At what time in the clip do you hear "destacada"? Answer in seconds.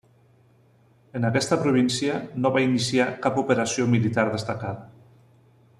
4.31-5.11